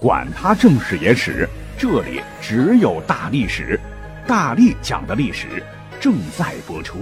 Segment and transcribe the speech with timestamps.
[0.00, 1.48] 管他正史野史。
[1.76, 3.78] 这里只有大历史，
[4.28, 5.60] 大力讲的历史
[6.00, 6.98] 正在播出。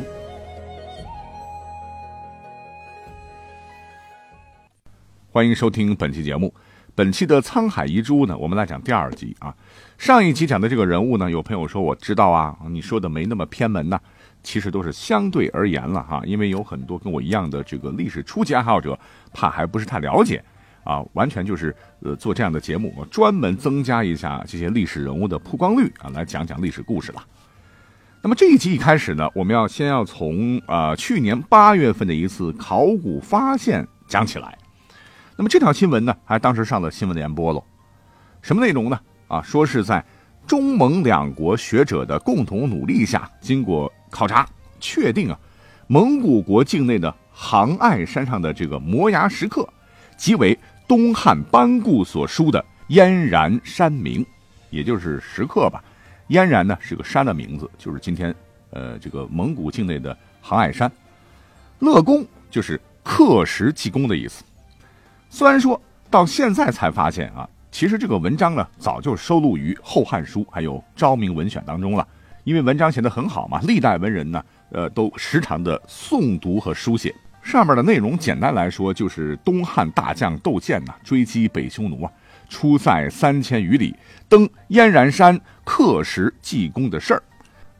[5.30, 6.54] 欢迎收听本期节目。
[6.94, 9.54] 本期的《沧海遗珠》呢，我们来讲第二集啊。
[9.98, 14.00] 上一集讲的这个人物呢，有朋友说我知道啊，你说的没那么偏门呐。
[14.42, 18.98] 其实都是相对而言了哈，因为有很多跟我一样的这个历史初级爱好者，
[19.34, 20.42] 怕还不是太了解。
[20.86, 27.22] 啊，完全就是呃做这样的节目，专门增加一下这些历史人物的曝光率啊，来讲讲历史故事了。
[28.22, 34.56] 那么这一集一开始呢，我们要先要从啊去年八月份的一次考古发现讲起来。
[35.36, 37.62] 那么这条新闻呢，还当时上了新闻联播喽。
[38.40, 38.98] 什么内容呢？
[39.28, 40.04] 啊，说是在
[40.46, 44.48] 中蒙两国学者的共同努力下，经过考察
[44.78, 45.38] 确定啊，
[45.88, 49.68] 蒙古国境内的杭爱山上的这个摩崖石刻，
[50.16, 50.56] 即为。
[50.86, 54.24] 东汉班固所书的燕然山名，
[54.70, 55.82] 也就是石刻吧。
[56.28, 58.34] 燕然呢是个山的名字，就是今天
[58.70, 60.90] 呃这个蒙古境内的杭爱山。
[61.78, 64.42] 乐公就是刻石记功的意思。
[65.28, 65.80] 虽然说
[66.10, 72.06] 到现在才发现啊，其实这个文章呢早就收录于《后汉书》还有《昭明文选》当中了。
[72.44, 77.12] 因为文章写得很好嘛，历代文人呢呃都时常的诵读和书写。
[77.46, 82.10] 上面的内容简单来说，就是东汉大将窦建呐追击北匈奴啊，
[82.48, 83.94] 出塞三千余里，
[84.28, 87.22] 登燕然山刻石记功的事儿。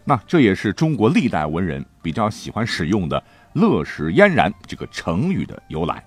[0.05, 3.21] 那这也是中国历代文人比较喜欢使用的
[3.55, 6.01] “乐石燕然”这个成语的由来。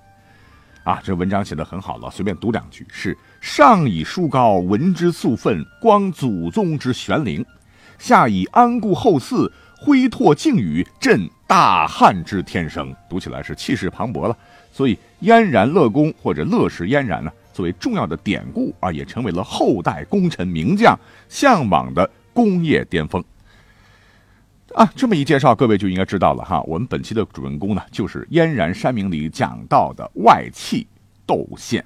[0.86, 7.44] 啊，这文章写的很好了，随便读两句：是上以书高，闻之肃愤，光祖宗之玄灵；
[7.98, 11.30] 下以安固后嗣，恢拓靖宇，振。
[11.48, 14.38] 大汉之天生，读起来是气势磅礴了。
[14.72, 20.96] 所以燕然乐公或者乐石燕然呢，作为重要的典故啊，也成为了后代功臣名将
[21.28, 23.24] 向往的工业巅峰。
[24.76, 26.62] 啊，这么一介绍，各位就应该知道了哈。
[26.68, 30.86] 我们本期的主人公呢，就是燕然山名里讲到的外戚
[31.26, 31.84] 窦宪。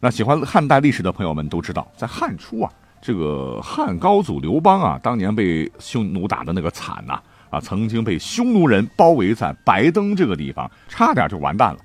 [0.00, 7.20] 那喜欢汉代历史的朋友们都知道，在汉初啊，这个汉高祖刘邦啊，当年被匈奴打的那个惨呐。
[7.48, 11.78] 啊，曾经被匈奴人包围在白登这个地方，差点就完蛋了。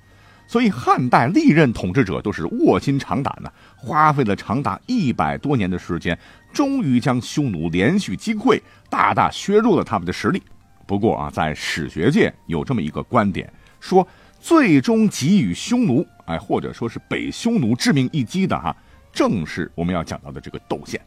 [0.48, 6.18] 所以汉代历任统治者都是卧薪尝胆呢，花费了长达一百多年的时间，
[6.52, 10.42] 终于将匈奴连续击溃，大大削弱了他们的实力。
[10.84, 14.06] 不过啊，在史学界有这么一个观点，说
[14.40, 18.76] 最终给予匈奴，哎，或者说是北匈奴致命一击的哈，
[19.12, 21.00] 正是我们要讲到的这个窦宪。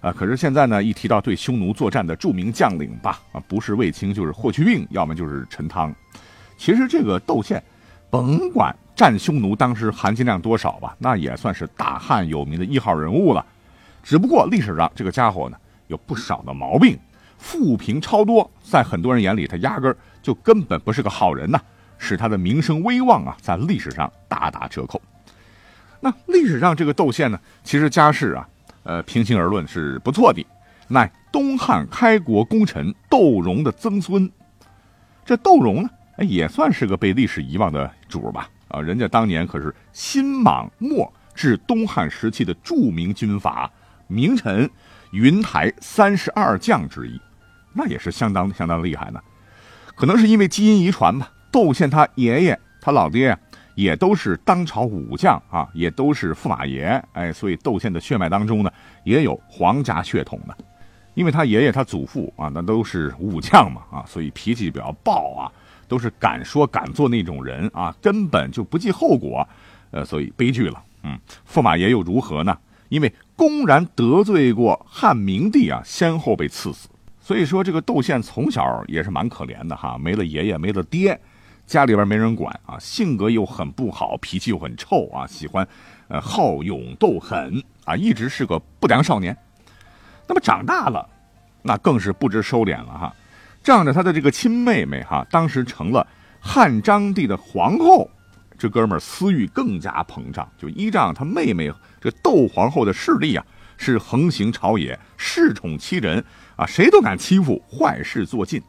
[0.00, 5.94] 啊，可是现在呢，一提到对匈奴作战的著名将领吧，啊，不是卫青就是霍去病，要么就是陈汤。
[6.58, 7.62] 其实这个窦宪，
[8.10, 13.44] 甭管战匈奴当时含金量多少吧，那也算是大汉有名的一号人物了。
[14.02, 16.98] 只不过历史上这个家伙呢，有不少的毛病，
[17.38, 21.58] 负评超多，在很多人眼里，他压根儿就根本不是个好人呐，
[21.96, 25.00] 使他的名声威望啊，在历史上大打折扣。
[26.04, 28.46] 那历史上这个窦宪呢，其实家世啊。
[28.82, 30.46] 呃，平心而论是不错的，
[30.88, 34.30] 乃东汉开国功臣窦融的曾孙。
[35.24, 35.88] 这窦融呢，
[36.18, 38.46] 也算是个被历史遗忘的主吧？
[38.68, 43.70] 啊，人家当年可是新莽末至东汉时期的著名军阀
[44.06, 44.68] 名臣
[45.12, 47.18] 云台三十二将之一，
[47.72, 49.20] 那也是相当相当厉害呢。
[49.94, 53.38] 可能是因为基因遗传吧，窦宪他爷爷他老爹。
[53.74, 58.70] 也都是当朝武将啊，也都是驸马爷，哎，所以窦宪的血脉当中呢，
[59.04, 60.56] 也有皇家血统的，
[61.14, 65.50] 因为他爷爷他祖父啊，那都是武将嘛啊，所以脾气比较暴啊，
[65.88, 69.46] 都是敢说敢做那种人啊，根本就不计后果，
[69.90, 70.82] 呃，所以悲剧了。
[71.02, 72.56] 嗯，驸马爷又如何呢？
[72.88, 76.88] 因为公然得罪过汉明帝啊，先后被赐死。
[77.20, 81.18] 所以说这个窦宪从小也是蛮可怜的哈，没了爷爷，没了爹。
[81.66, 85.66] 家里边没人管啊，性格又很不好，脾气又很臭啊，喜欢，
[86.08, 89.36] 呃，好勇斗狠啊，一直是个不良少年。
[90.28, 91.08] 那么长大了，
[91.62, 93.14] 那更是不知收敛了哈，
[93.62, 96.06] 仗着他的这个亲妹妹哈，当时成了
[96.40, 98.08] 汉章帝的皇后，
[98.58, 103.44] 这哥们儿私欲更加膨胀，就依仗他妹妹这窦皇后的势力啊，
[103.76, 106.22] 是横行朝野，恃宠欺人
[106.56, 108.62] 啊，谁都敢欺负，坏事做尽。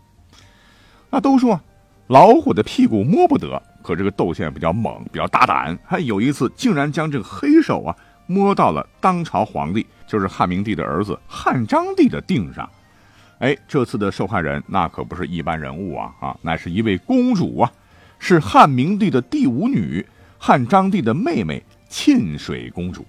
[1.09, 1.59] 那都说
[2.07, 7.95] 老虎的屁股摸不得，可这个窦宪比较猛，比较大胆，还有一次竟然将这个黑手啊
[8.27, 12.69] 摸到了当朝皇帝，就是汉明帝的儿子汉章帝的腚上。
[13.39, 17.71] 哎，这次的受害人那可不是一般人物啊啊，乃是一位公主啊，
[18.19, 20.05] 是汉明帝的第五女，
[20.37, 23.03] 汉章帝的妹妹沁水公主。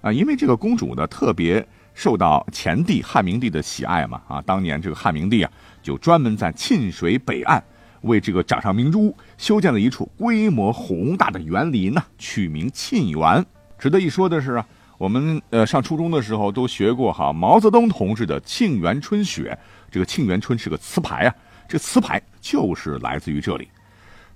[0.00, 4.22] 啊，因为这个公主呢，特别受到前帝汉明帝的喜爱嘛。
[4.26, 5.52] 啊，当年这个汉明帝啊，
[5.82, 7.62] 就专门在沁水北岸
[8.06, 13.44] 为这个掌上明珠修建了一处规模宏大的园林呢，取名沁园。
[13.78, 14.66] 值得一说的是啊，
[14.98, 19.56] 我们呃上初中的时候都学过哈，毛泽东同志的《沁园春雪》，
[19.90, 21.34] 这个沁园春是个词牌啊，
[21.68, 23.68] 这词牌就是来自于这里。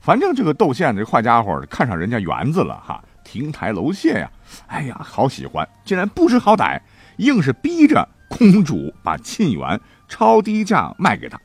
[0.01, 3.03] 反正这个窦宪这坏家伙看上人家园子了哈。
[3.23, 4.29] 亭台楼榭呀，
[4.67, 5.69] 哎呀，好喜欢！
[5.85, 6.81] 竟然不知好歹，
[7.19, 11.39] 硬是逼着公主把沁园超低价卖给他。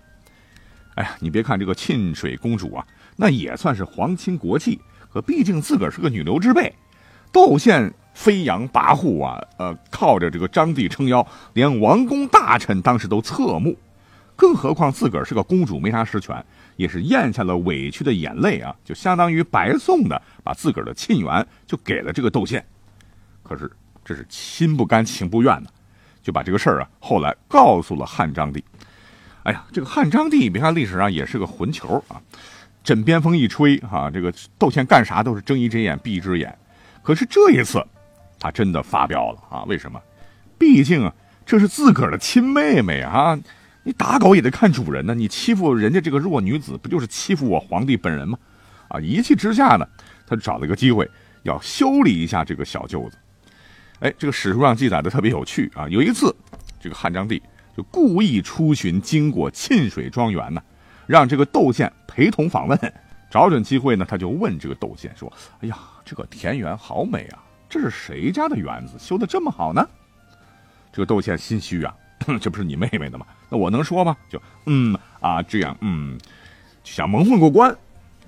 [0.95, 4.79] 哎呀，你别看这个沁水公主啊，那也算是皇亲国戚，
[5.11, 6.73] 可毕竟自个儿是个女流之辈。
[7.31, 13.77] 窦宪飞扬跋扈啊，呃，靠着这个张帝撑腰，连王公大臣当时都侧目，
[14.37, 16.43] 更何况自个儿是个公主，没啥实权。
[16.77, 22.65] 也是咽下了委屈的眼泪啊，就相当于白送的，把自个儿的沁园就给了这个窦宪。
[23.43, 23.71] 可是
[24.03, 25.69] 这是心不甘情不愿的，
[26.21, 28.63] 就把这个事儿啊后来告诉了汉章帝。
[29.45, 32.19] 哎呀，这个汉章帝别看历史上也是个混球啊，
[32.83, 36.57] 枕边风一吹哈，这个窦宪干啥都是睁一只眼闭一只眼。
[37.03, 37.85] 可是这一次，
[38.39, 39.63] 他真的发飙了啊！
[39.65, 40.01] 为什么？
[40.57, 41.13] 毕竟啊，
[41.45, 43.39] 这是自个儿的亲妹妹啊。
[43.83, 48.35] 你打狗也得看主人呢，你欺负人家这个弱女子，不就是欺负我皇帝本人吗？
[48.87, 48.99] 啊！
[48.99, 49.87] 一气之下呢，
[50.25, 51.07] 他找了一个机会
[51.43, 53.17] 要修理一下这个小舅子。
[53.99, 55.87] 哎，这个史书上记载的特别有趣啊。
[55.87, 56.35] 有一次，
[56.81, 57.39] 这个汉章帝
[57.75, 60.61] 就故意出巡经过沁水庄园呢，
[61.05, 62.79] 让这个窦宪陪同访问。
[63.29, 69.85] 找准机会呢，他就问这个窦宪说：“哎呀，这个田园好美啊，这是谁家的园子修的这么好呢？”
[70.93, 71.93] 这个窦宪心虚啊。
[72.41, 73.25] 这不是你妹妹的吗？
[73.49, 74.15] 那我能说吗？
[74.29, 76.17] 就嗯啊这样嗯，
[76.83, 77.75] 想蒙混过关，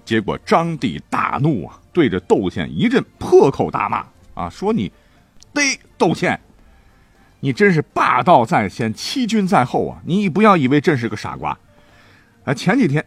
[0.04, 4.06] 结果张帝大怒啊，对着窦宪一阵破口大骂
[4.36, 4.92] 啊，说你，
[5.54, 6.38] 嘚窦宪，
[7.40, 10.02] 你真是霸道在先，欺君在后啊！
[10.06, 11.58] 你不要以为朕是个傻瓜，
[12.44, 13.06] 啊，前几天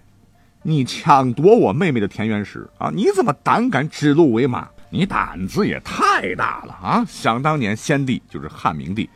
[0.63, 4.69] 你抢夺我妹妹的田园时啊，你怎么胆敢指鹿为马？
[4.91, 7.05] 你胆子也太大了啊！
[7.09, 9.09] 想当年先帝就是汉明帝，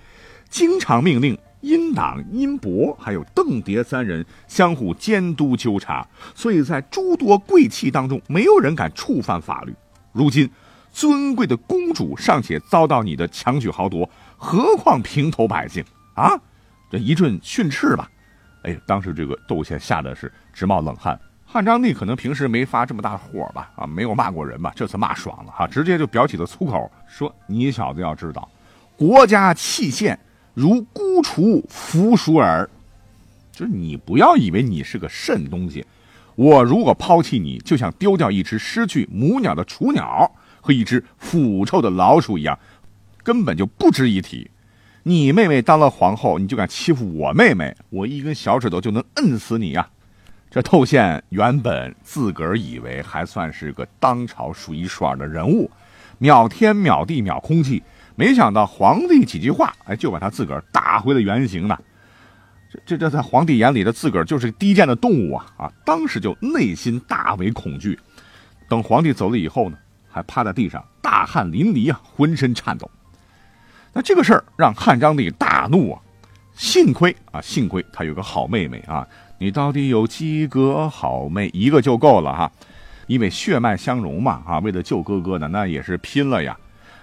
[0.49, 1.37] 经常命令。
[1.61, 9.75] 殷党、殷伯还有邓蝶三人相互监督纠察，所以在诸多贵戚当中，没有人敢触犯法律。
[10.13, 10.51] 如今，
[10.93, 14.07] 尊贵的公主尚且遭到你的强取豪夺，
[14.45, 15.83] 何况平头百姓
[16.15, 16.39] 啊？
[16.91, 18.11] 这一阵训斥吧，
[18.63, 21.19] 哎，当时这个窦宪吓得是直冒冷汗。
[21.47, 23.71] 汉章帝可能平时没发这么大火吧？
[23.75, 24.71] 啊，没有骂过人吧？
[24.77, 28.47] 这次骂爽了哈，直接就表起了粗口，说你小子要知道，
[28.99, 30.19] 国家器县。
[30.53, 32.69] 如孤雏伏鼠耳，
[33.51, 35.85] 就是你不要以为你是个甚东西，
[36.37, 40.31] 我如果抛弃你，就像丢掉一只失去母鸟的雏鸟
[40.61, 42.57] 和一只腐臭的老鼠一样，
[43.25, 44.49] 根本就不值一提。
[45.03, 49.89] 你妹妹当了皇后，你就敢欺负我妹妹，我一根小指头就能摁死你呀！
[50.51, 55.69] 这窦宪原本自个儿以为还算是个当朝数一数二的人物，
[56.19, 57.83] 秒天秒地秒空气。
[58.15, 61.77] 没想到皇帝几句话，哎，就把他自个儿打回了原形呢。
[62.71, 65.47] 这这这，在皇帝眼里的自个儿就是低贱的动物啊！
[65.59, 67.99] 啊，当时就内心大为恐惧。
[68.69, 69.77] 等皇帝走了以后呢，
[70.09, 72.89] 还趴在地上大汗淋漓啊，浑身颤抖。
[73.95, 76.01] 那这个事儿让汉章帝大怒啊！
[76.57, 79.07] 幸亏啊，幸亏他有个好妹妹啊！
[79.39, 81.49] 你到底有几个好妹？
[81.53, 82.53] 一个就够了哈，
[83.07, 84.59] 因为血脉相融嘛啊！
[84.59, 86.59] 为了救哥哥呢，那也是拼了呀！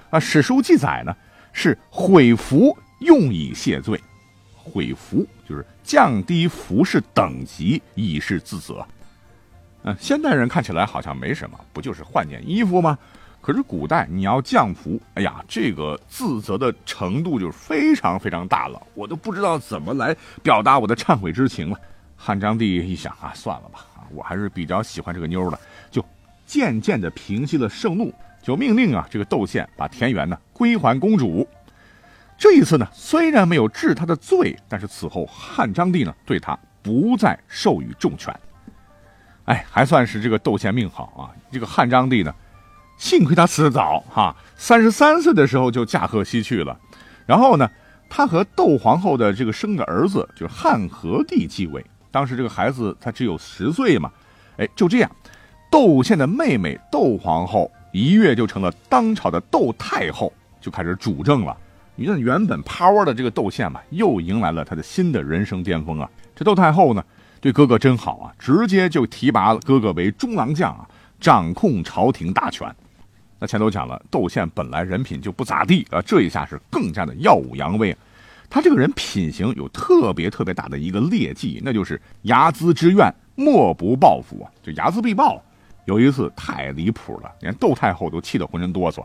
[0.10, 1.16] 啊，史书记载呢，
[1.54, 3.98] 是毁服用以谢罪，
[4.54, 8.86] 毁服就是降低服饰等级以示自责。
[9.84, 12.98] 嗯，现代人看起来好像没什么，不就是换件衣服吗？
[13.42, 21.80] 可是古代你要降服，哎呀，这个自责的程度就非常非常大了，我都不知道怎么来表达我的忏悔之情了。
[22.16, 23.80] 汉章帝一想啊，算了吧，
[24.12, 26.06] 我还是比较喜欢这个妞的，就
[26.46, 28.14] 渐渐的平息了盛怒。
[28.44, 31.48] 就命令啊，这个窦宪把田园呢归还公主。
[32.38, 38.36] 这一次呢，虽然没有治他的罪，但是此后汉章帝呢对他不再授予重权。
[39.46, 41.30] 哎，还算是这个窦宪命好啊。
[41.52, 42.34] 这个汉章帝呢，
[43.02, 46.78] 幸亏他死得早哈，三十三岁的时候就驾鹤西去了。
[47.26, 47.68] 然后呢，
[48.08, 54.12] 他和窦皇后的这个生的儿子就是汉和帝继位，当时这个孩子他只有十岁嘛，
[54.58, 55.10] 哎，就这样，
[55.72, 60.32] 窦宪的妹妹窦皇后一跃就成了当朝的窦太后，
[60.62, 61.58] 就开始主政了。
[61.96, 66.08] 你看，原本趴窝的这个窦宪嘛，又迎来了他的新的人生巅峰啊！
[66.36, 67.04] 这窦太后呢，
[67.40, 70.88] 对哥哥真好啊，直接就提拔哥哥为中郎将啊，
[71.20, 72.72] 掌控朝廷大权。
[73.44, 77.98] 那前头讲了，窦宪本来人品就不咋地啊，这一下是更加的耀武扬威。
[78.52, 85.44] 他这个人品行有特别特别大的一个劣迹，那就是睚眦之怨，莫不报复啊，就睚眦必报。
[85.86, 89.04] 有一次太离谱了，连窦太后都气得浑身哆嗦。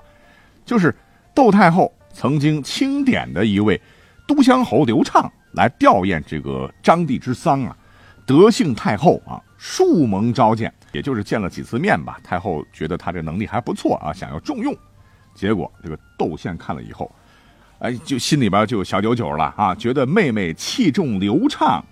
[0.66, 0.94] 就是
[1.34, 3.80] 窦太后曾经钦点的一位
[4.28, 7.74] 都乡侯刘畅来吊唁这个张帝之丧啊，
[8.26, 10.70] 德幸太后啊，数蒙召见。
[10.96, 14.74] 也就是见了几次面吧，太后觉得他这能力还不错啊，想要重用。
[15.34, 17.12] 结果这个窦宪看了以后，
[17.80, 21.84] 哎，就心里边就有小九九了啊，觉得妹妹器重刘畅，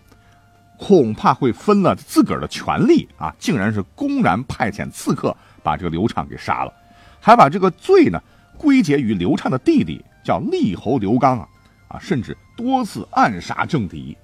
[0.78, 6.72] 恐怕会分了自个儿的权利啊，竟然是公然派遣刺客把这个刘畅给杀了，
[7.20, 8.18] 还把这个罪呢
[8.56, 11.46] 归结于刘畅的弟弟叫厉侯刘刚啊
[11.88, 14.16] 啊，甚至多次暗杀政敌。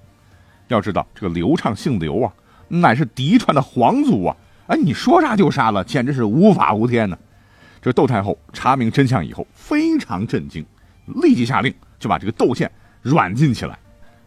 [0.69, 2.33] 要知道这个刘畅姓刘啊，
[2.69, 4.35] 乃是嫡传的皇族啊。
[4.71, 7.19] 哎，你说杀就杀了，简直是无法无天呢！
[7.83, 10.65] 这窦太后查明真相以后非常震惊，
[11.07, 12.71] 立即下令就把这个窦宪
[13.03, 13.77] 软禁起来。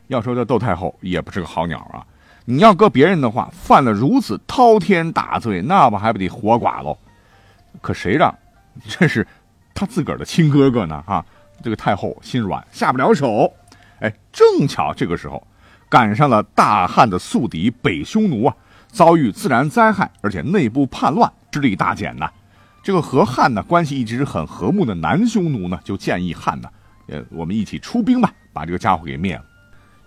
[0.08, 2.06] 要说这窦太后也不是个好鸟啊！
[2.44, 6.98] 你要搁别人的话，犯了如此滔天大罪，那不还不得活剐喽？
[7.82, 8.34] 可谁让
[8.86, 9.26] 这是
[9.74, 11.02] 他自个儿的亲哥哥呢？
[11.08, 11.26] 哈，
[11.64, 13.54] 这个太后心软，下不了手。
[14.00, 15.42] 哎，正巧这个时候
[15.88, 18.54] 赶上了大汉的宿敌北匈奴啊！
[18.94, 22.30] 遭遇自然灾害，而且内部叛乱，势力大减呐。
[22.84, 26.70] 这个和汉呢关系一直很和睦的南匈奴呢，就建议汉呢，
[27.08, 29.44] 呃，我们一起出兵吧，把这个家伙给灭了。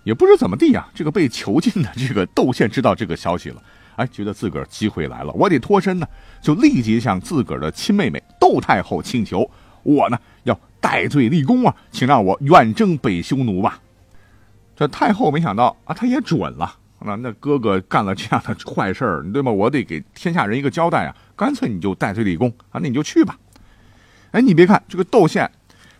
[0.03, 3.61] 也不知怎么地啊，这个被囚禁的这个窦宪知道这个消息了，
[3.97, 6.07] 哎，觉得自个儿机会来了，我得脱身呢，
[6.41, 9.49] 就立即向自个儿的亲妹妹窦太后请求，
[9.83, 13.81] 我呢要戴罪立功啊，请让我远征北匈奴吧。
[14.77, 16.73] 这太后没想到啊，她也准了。
[16.99, 19.51] 那那哥哥干了这样的坏事儿，对吗？
[19.51, 21.15] 我得给天下人一个交代啊！
[21.35, 22.79] 干脆你就戴罪立功啊！
[22.81, 23.37] 那你就去吧。
[24.31, 25.49] 哎，你别看这个窦宪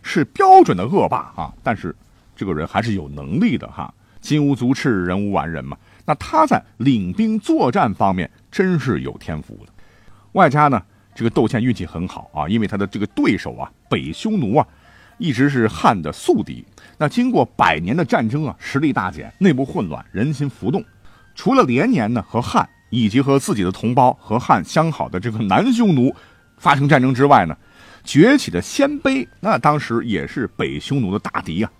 [0.02, 1.94] 是标准的恶霸啊，但是
[2.34, 3.92] 这个人还是有能力的哈。
[4.20, 5.78] 金无足赤，人无完人嘛。
[6.04, 9.72] 那他在领兵作战方面真是有天赋的。
[10.32, 10.82] 外加呢，
[11.14, 14.66] 这个窦宪运气很好啊，因为他的这个对手啊，北匈奴啊，
[15.16, 16.66] 一直是汉的宿敌。
[16.98, 20.84] 那经过百年的战争啊，实力大减，内部混乱，人心浮动。
[21.34, 26.12] 除了连年呢和汉以及和自己的同胞和汉相好的这个南匈奴
[26.56, 27.56] 发生战争之外呢，
[28.02, 31.70] 崛起的鲜卑那当时也是北匈奴的大敌啊。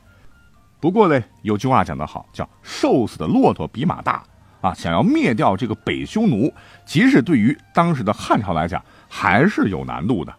[0.78, 4.22] 不过呢，有句话讲得好，叫“瘦死的骆驼比马大”
[4.62, 4.72] 啊。
[4.72, 6.54] 想要灭掉这个北匈奴，
[6.86, 10.32] 即使对于当时的汉朝来讲，还是有难度的。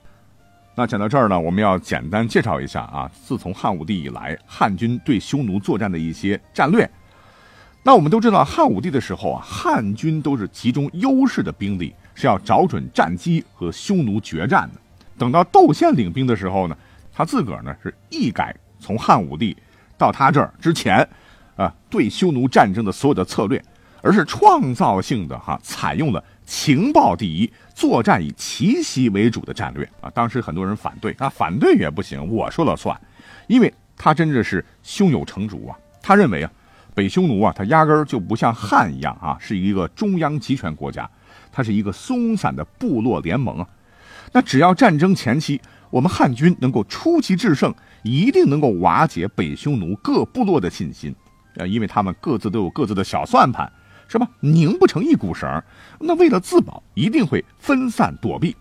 [0.79, 6.89] 那讲到这儿呢，我们要简单介绍一下啊，自从汉武帝以来，汉军对匈奴作战的一些战略。
[7.83, 14.79] 那我们都知道，汉武帝的时候啊，汉军都是集中优势的兵力，是要找准战机和匈奴决战的。
[15.17, 16.77] 等到窦宪领兵的时候呢，
[17.13, 19.57] 他自个儿呢是一改从汉武帝
[19.97, 21.05] 到他这儿之前，
[21.57, 23.61] 啊对匈奴战争的所有的策略，
[24.01, 30.09] 而是创造性的哈采用了情报第一、作战以奇袭为主的战略啊。
[30.11, 32.99] 当时很多人反对，啊反对也不行，我说了算，
[33.47, 35.77] 因为他真的是胸有成竹啊。
[36.01, 36.51] 他认为啊。
[36.95, 41.09] 北匈奴啊，他压根儿就不像汉一样啊，是一个中央集权国家，
[41.49, 43.67] 它是一个松散的部落联盟啊。
[44.33, 51.15] 那只要战争前期我们汉军能够出奇制胜，一定能够瓦解北匈奴各部落的信心，
[51.55, 53.71] 呃，因为他们各自都有各自的小算盘，
[54.09, 54.27] 是吧？
[54.41, 55.63] 拧不成一股绳，
[55.99, 58.53] 那为了自保，一定会分散躲避。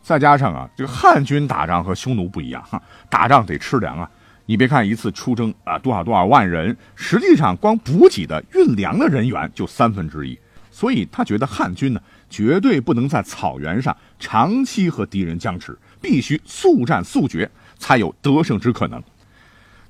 [0.00, 2.80] 再加上啊，这个汉军打仗和匈奴不一样哈，
[3.10, 4.08] 打仗得吃粮啊。
[4.46, 10.38] 你别看一次出征啊多少多少万人，实际上光补给的运粮的人员就三分之一，
[10.70, 19.02] 所以他觉得汉军呢绝对不能在草原上长期和敌人僵持，必须速战速决才有得胜之可能。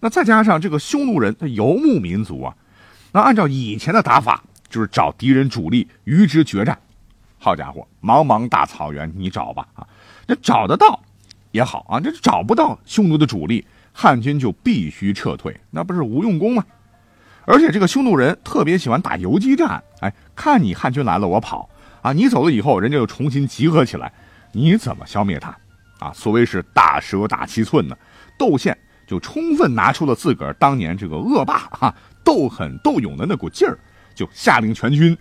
[0.00, 2.54] 那再加上这个匈奴人，他游牧民族啊，
[3.12, 6.78] 那按照以前的打法，就是找敌人主力与之决战。
[7.38, 9.86] 好家伙，茫茫大草原你找吧啊，
[10.26, 11.00] 那找得到
[11.52, 13.66] 也好啊，这找不到匈奴的主力。
[14.00, 16.64] 汉军就必须撤退，那不是无用功吗？
[17.44, 21.68] 而且这个匈奴人特别喜欢打游击战，哎，看你汉军来了我跑
[22.00, 24.12] 啊，你走了以后人家又重新集合起来，
[24.52, 25.56] 你怎么消灭他？
[25.98, 27.96] 啊，所谓是大蛇打七寸呢。
[28.38, 33.76] 窦宪就充分拿出了自个儿当年这个恶霸哈斗狠斗勇的那股劲儿，
[34.18, 35.16] 就下令全军：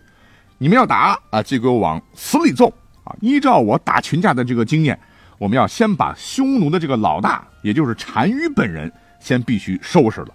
[0.58, 2.68] 你们要打啊，就给我往死里揍
[3.04, 3.16] 啊！
[3.22, 5.00] 依照我打群架的这个经验，
[5.38, 10.30] 我们要先把匈奴的这个老大，也就是单于本人，先必须收拾了。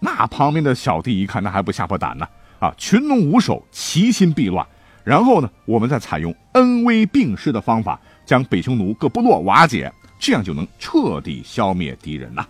[0.00, 2.74] 那旁边的小弟一看，那还不吓破胆呢啊！
[2.76, 4.66] 群龙无首，其心必乱。
[5.02, 12.46] 然后呢，我们再采用恩威并施的方法，将北匈奴各部落瓦解，这样就能彻底消灭敌人呐。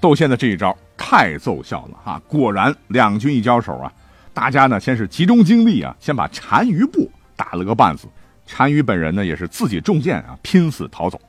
[0.00, 2.22] 窦宪的这一招太奏效了啊！
[2.28, 3.92] 果然，两军一交手啊，
[4.38, 8.06] 大家呢先是集中精力啊，先把单于部打了个半死。
[8.46, 11.20] 单于本人呢也是自己中箭啊，拼死逃走。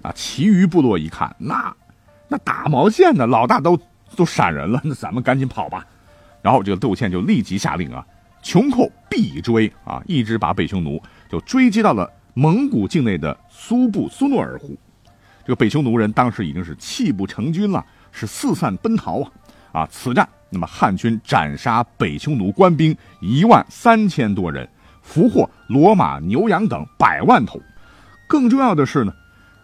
[0.00, 1.74] 啊，其余部落一看，那
[2.28, 3.26] 那打毛线呢？
[3.26, 3.76] 老大都
[4.14, 5.84] 都闪人了，那咱们赶紧跑吧。
[6.40, 8.06] 然后这个窦宪就立即下令啊，
[8.44, 14.78] 穷寇必追啊，一直把北匈奴就追击到了蒙古境内的苏布苏诺尔湖。
[15.44, 17.84] 这个北匈奴人当时已经是泣不成军了。
[18.12, 19.30] 是四散奔逃啊！
[19.72, 20.26] 啊，此战，
[20.56, 24.66] 那么汉军斩杀北匈奴官兵一万三千多人，
[25.02, 27.60] 俘获骡马牛羊等百万头。
[28.26, 29.12] 更重要的是呢，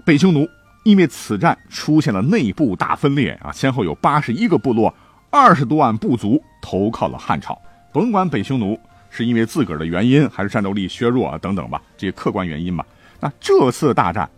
[0.04, 0.46] 北匈奴
[0.84, 4.94] 因为此战出现了内部大分裂啊，先后有八十一个部落、
[5.30, 7.58] 二十多万部族投靠了汉朝。
[7.90, 12.84] 甭管北匈奴是因为自个儿的原因，还是战斗力削弱啊等等吧，这些客观原因吧。
[13.18, 14.28] 那这次大战，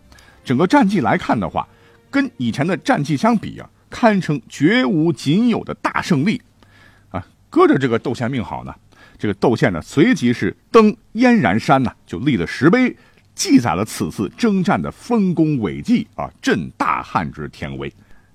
[0.45, 1.67] 整个战绩来看的话，
[2.09, 3.69] 跟以前的战绩相比啊。
[3.89, 6.41] 堪称绝无仅有的大胜利，
[7.09, 7.25] 啊！
[7.49, 8.73] 搁着这个窦宪命好呢，
[9.17, 12.95] 这个窦宪呢，随即是登燕然山呢，就立了石碑，
[13.33, 17.91] 记载了此次征战的丰功伟绩啊，震大汉之天威。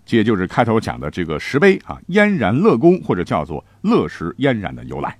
[0.06, 5.18] 这也就是开头讲的这个石碑啊，燕然乐功或者叫做乐石燕然的由来。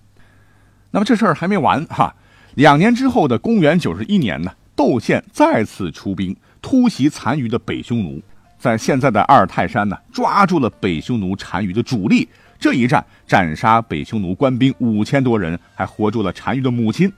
[0.90, 2.14] 那么这事儿还没完哈，
[2.54, 8.20] 两年之后的公元九十一年呢，窦宪再次出兵突袭残余的北匈奴。
[8.60, 12.28] 在现在的阿尔泰山呢，抓住了北匈奴单于的主力。
[12.58, 17.10] 这一战斩杀北匈奴官兵五千多人，还活捉了单于的母亲。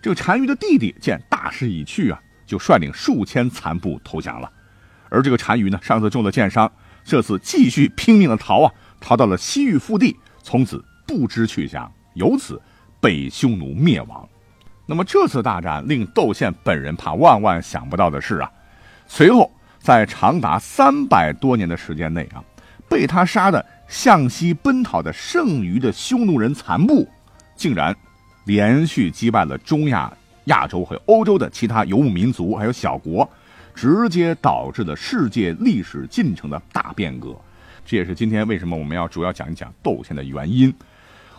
[0.00, 4.50] 这个单于的弟弟见大势已去啊，就率领数千残部投降了。
[5.10, 6.72] 而这个单于呢，上次中了箭伤，
[7.04, 11.92] 这次继续拼命的逃啊，逃到了西域腹地，从此不知去向。
[12.14, 12.58] 由此，
[12.98, 14.26] 北匈奴灭亡。
[14.86, 18.50] 那么这次大战令窦宪本人怕万万想不到的是啊，
[19.06, 19.52] 随后。
[19.82, 22.42] 在长达三百多年的时间内啊，
[22.88, 27.08] 被他杀的向西奔逃的剩余的匈奴人残部，
[27.56, 27.94] 竟然
[28.44, 30.12] 连续击败了中亚、
[30.44, 33.28] 亚洲和欧洲的其他游牧民族还有小国，
[33.74, 37.34] 直接导致了世界历史进程的大变革。
[37.84, 40.72] 这也是今天为什么我们要主要讲一讲窦宪的原因。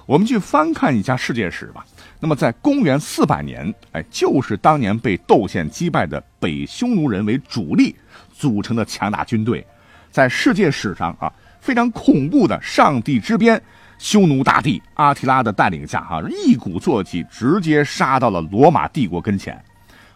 [0.05, 1.85] 我们去翻看一下世界史吧。
[2.19, 7.95] 那么，在公元四百年，哎，就是当年被窦宪击败的北匈奴人为主力
[8.33, 9.65] 组成的强大军队，
[10.11, 13.61] 在世界史上啊非常恐怖的上帝之鞭，
[13.97, 19.57] 匈奴大帝阿提拉的带领下，哈一鼓作气，直接杀到了罗马帝国跟前，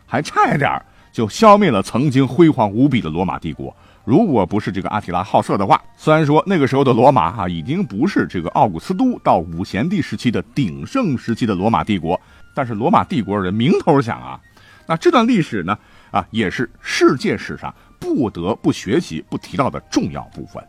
[0.06, 3.74] 还差一点就消灭了曾经辉煌无比的罗马帝国。
[4.04, 12.20] 如果不是这个阿提拉好色的话，虽然说那个时候的罗马哈已经不是这个奥古斯都到五贤帝时期的鼎盛时期的罗马帝国，
[12.56, 14.40] 但是罗马帝国人名头响啊。
[14.86, 15.78] 那这段历史呢
[16.12, 20.64] 啊也是世界史上不得不学习不提到的重要部分。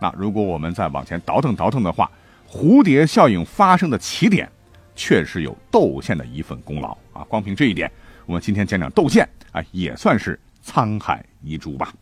[0.00, 2.10] 那如果我们再往前倒腾倒腾的话，
[2.48, 4.50] 蝴蝶效应发生的起点
[4.94, 7.24] 确实有窦宪的一份功劳啊。
[7.28, 7.90] 光凭这一点，
[8.26, 11.92] 我们今天讲讲窦宪，哎，也算是沧海遗珠吧。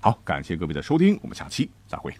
[0.00, 2.12] 好，感谢各位的收听，我们下期再会。